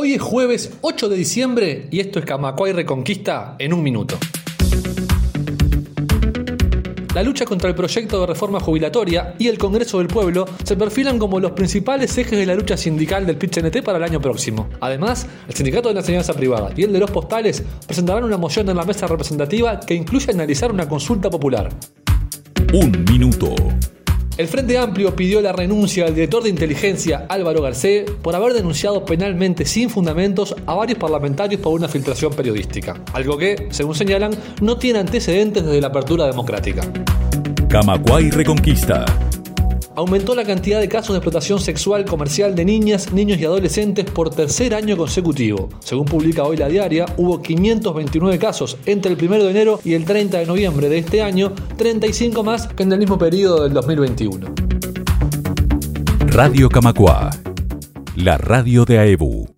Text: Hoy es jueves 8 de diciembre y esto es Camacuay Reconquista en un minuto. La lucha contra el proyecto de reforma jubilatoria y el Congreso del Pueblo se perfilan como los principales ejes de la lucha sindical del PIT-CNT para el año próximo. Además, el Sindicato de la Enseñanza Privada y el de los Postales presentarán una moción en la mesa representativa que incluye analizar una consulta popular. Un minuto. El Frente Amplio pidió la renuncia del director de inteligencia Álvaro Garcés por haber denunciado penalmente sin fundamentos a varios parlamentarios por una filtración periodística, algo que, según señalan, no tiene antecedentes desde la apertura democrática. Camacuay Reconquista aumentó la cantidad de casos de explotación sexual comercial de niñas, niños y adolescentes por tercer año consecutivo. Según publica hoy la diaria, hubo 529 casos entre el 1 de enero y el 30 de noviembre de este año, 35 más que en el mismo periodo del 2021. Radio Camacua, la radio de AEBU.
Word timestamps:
Hoy 0.00 0.12
es 0.12 0.22
jueves 0.22 0.70
8 0.80 1.08
de 1.08 1.16
diciembre 1.16 1.88
y 1.90 1.98
esto 1.98 2.20
es 2.20 2.24
Camacuay 2.24 2.72
Reconquista 2.72 3.56
en 3.58 3.72
un 3.72 3.82
minuto. 3.82 4.16
La 7.16 7.24
lucha 7.24 7.44
contra 7.44 7.68
el 7.68 7.74
proyecto 7.74 8.20
de 8.20 8.26
reforma 8.28 8.60
jubilatoria 8.60 9.34
y 9.40 9.48
el 9.48 9.58
Congreso 9.58 9.98
del 9.98 10.06
Pueblo 10.06 10.44
se 10.62 10.76
perfilan 10.76 11.18
como 11.18 11.40
los 11.40 11.50
principales 11.50 12.16
ejes 12.16 12.38
de 12.38 12.46
la 12.46 12.54
lucha 12.54 12.76
sindical 12.76 13.26
del 13.26 13.38
PIT-CNT 13.38 13.82
para 13.82 13.98
el 13.98 14.04
año 14.04 14.20
próximo. 14.20 14.68
Además, 14.78 15.26
el 15.48 15.54
Sindicato 15.56 15.88
de 15.88 15.94
la 15.94 16.00
Enseñanza 16.02 16.32
Privada 16.32 16.70
y 16.76 16.84
el 16.84 16.92
de 16.92 17.00
los 17.00 17.10
Postales 17.10 17.64
presentarán 17.84 18.22
una 18.22 18.36
moción 18.36 18.68
en 18.68 18.76
la 18.76 18.84
mesa 18.84 19.08
representativa 19.08 19.80
que 19.80 19.94
incluye 19.94 20.30
analizar 20.30 20.70
una 20.70 20.88
consulta 20.88 21.28
popular. 21.28 21.70
Un 22.72 23.04
minuto. 23.10 23.52
El 24.38 24.46
Frente 24.46 24.78
Amplio 24.78 25.16
pidió 25.16 25.40
la 25.40 25.50
renuncia 25.50 26.04
del 26.04 26.14
director 26.14 26.44
de 26.44 26.48
inteligencia 26.48 27.26
Álvaro 27.28 27.60
Garcés 27.60 28.08
por 28.22 28.36
haber 28.36 28.52
denunciado 28.52 29.04
penalmente 29.04 29.64
sin 29.64 29.90
fundamentos 29.90 30.54
a 30.64 30.74
varios 30.74 30.96
parlamentarios 30.96 31.60
por 31.60 31.72
una 31.72 31.88
filtración 31.88 32.32
periodística, 32.32 33.02
algo 33.14 33.36
que, 33.36 33.66
según 33.70 33.96
señalan, 33.96 34.30
no 34.60 34.78
tiene 34.78 35.00
antecedentes 35.00 35.64
desde 35.64 35.80
la 35.80 35.88
apertura 35.88 36.24
democrática. 36.26 36.82
Camacuay 37.68 38.30
Reconquista 38.30 39.04
aumentó 39.98 40.36
la 40.36 40.44
cantidad 40.44 40.78
de 40.78 40.88
casos 40.88 41.08
de 41.08 41.18
explotación 41.18 41.58
sexual 41.58 42.04
comercial 42.04 42.54
de 42.54 42.64
niñas, 42.64 43.12
niños 43.12 43.40
y 43.40 43.44
adolescentes 43.44 44.04
por 44.04 44.30
tercer 44.30 44.72
año 44.72 44.96
consecutivo. 44.96 45.68
Según 45.80 46.04
publica 46.04 46.44
hoy 46.44 46.56
la 46.56 46.68
diaria, 46.68 47.04
hubo 47.16 47.42
529 47.42 48.38
casos 48.38 48.78
entre 48.86 49.12
el 49.12 49.18
1 49.20 49.42
de 49.42 49.50
enero 49.50 49.80
y 49.84 49.94
el 49.94 50.04
30 50.04 50.38
de 50.38 50.46
noviembre 50.46 50.88
de 50.88 50.98
este 50.98 51.20
año, 51.20 51.52
35 51.76 52.44
más 52.44 52.68
que 52.68 52.84
en 52.84 52.92
el 52.92 53.00
mismo 53.00 53.18
periodo 53.18 53.64
del 53.64 53.72
2021. 53.72 54.54
Radio 56.28 56.68
Camacua, 56.68 57.30
la 58.14 58.38
radio 58.38 58.84
de 58.84 59.00
AEBU. 59.00 59.48